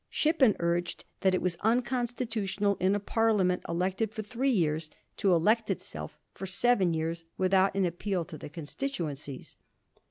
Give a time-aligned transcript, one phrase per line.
[0.09, 5.31] Shippen urged that it was unconstitu tional in a Parliament elected for three years to
[5.31, 9.57] elect itself for seven years without an appeal to the con stituencies.